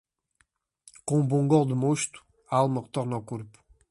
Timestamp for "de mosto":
1.67-2.25